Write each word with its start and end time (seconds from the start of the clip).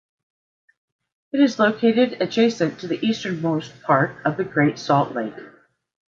It 1.31 1.39
is 1.41 1.59
located 1.59 2.19
adjacent 2.23 2.79
to 2.79 2.87
the 2.87 3.05
easternmost 3.05 3.83
part 3.83 4.17
of 4.25 4.35
the 4.35 4.43
Great 4.43 4.79
Salt 4.79 5.13
Lake. 5.13 5.37